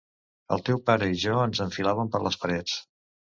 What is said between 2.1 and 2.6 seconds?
per les